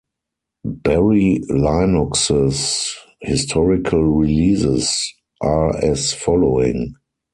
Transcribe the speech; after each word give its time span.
Berry 0.65 1.43
Linux's 1.47 2.95
historical 3.19 4.01
releases 4.03 5.13
are 5.41 5.77
as 5.77 6.11
following. 6.11 6.95